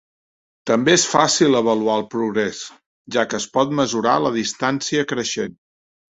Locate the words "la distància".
4.25-5.07